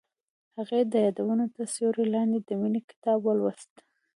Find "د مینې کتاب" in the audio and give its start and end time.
2.41-3.19